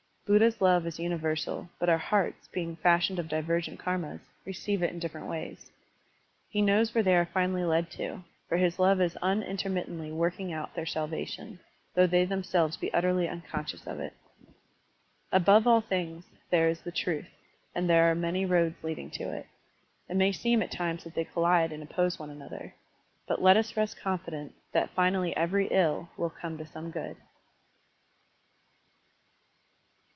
[0.27, 4.97] Buddha's love is tmiversal, but our hearts, being fashioned of divergent karmas, receive it in
[4.97, 5.69] different ways.
[6.47, 10.73] He knows where they are finally led to, for his love is tmintermittently working out
[10.73, 11.59] their salvation,
[11.95, 14.13] though they themselves be utterly unconscious of it.
[15.33, 17.27] Above all things, there is the truth,
[17.75, 19.47] and there are many roads leading to it.
[20.07, 22.73] It may seem at times that they collide and oppose one another.
[23.27, 27.17] But let us rest confident that finally every ill will come to some good.